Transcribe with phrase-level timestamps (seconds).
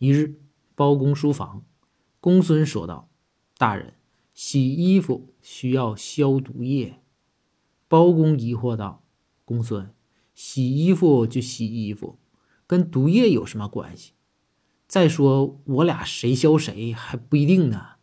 [0.00, 0.40] 一日，
[0.74, 1.62] 包公书房，
[2.20, 3.10] 公孙说道，
[3.58, 3.92] 大人，
[4.32, 7.02] 洗衣服需要消毒液。
[7.86, 9.04] 包公疑惑道，
[9.44, 9.94] 公孙，
[10.34, 12.18] 洗衣服就洗衣服，
[12.66, 14.12] 跟毒液有什么关系？
[14.88, 17.96] 再说我俩谁消谁还不一定呢。